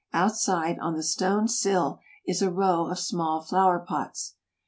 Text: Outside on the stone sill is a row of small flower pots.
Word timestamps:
Outside 0.13 0.79
on 0.79 0.95
the 0.95 1.03
stone 1.03 1.47
sill 1.47 1.99
is 2.25 2.41
a 2.41 2.49
row 2.49 2.87
of 2.87 2.97
small 2.97 3.39
flower 3.39 3.77
pots. 3.77 4.33